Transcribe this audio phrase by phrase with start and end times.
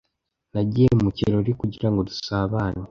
[0.53, 2.79] Nagiye mu kirori kugira ngo dusabane.